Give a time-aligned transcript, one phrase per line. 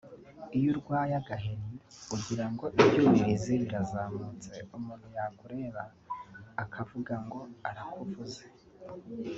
[0.57, 1.67] iyo urwaye agaheri
[2.15, 4.53] ugira ngo ibyuririzi birazamutse…
[4.77, 5.83] Umuntu yakureba
[6.63, 7.39] akavuga ngo
[7.69, 8.43] arakuvuze